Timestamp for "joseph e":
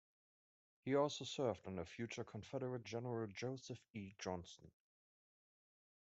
3.27-4.15